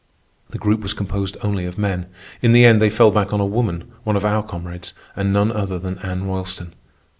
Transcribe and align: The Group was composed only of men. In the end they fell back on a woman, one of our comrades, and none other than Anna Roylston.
The 0.49 0.57
Group 0.57 0.79
was 0.81 0.93
composed 0.95 1.37
only 1.43 1.63
of 1.65 1.77
men. 1.77 2.07
In 2.41 2.53
the 2.53 2.65
end 2.65 2.81
they 2.81 2.89
fell 2.89 3.11
back 3.11 3.31
on 3.33 3.39
a 3.39 3.45
woman, 3.45 3.91
one 4.03 4.15
of 4.15 4.25
our 4.25 4.41
comrades, 4.41 4.95
and 5.15 5.31
none 5.31 5.51
other 5.51 5.77
than 5.77 5.99
Anna 5.99 6.25
Roylston. 6.25 6.73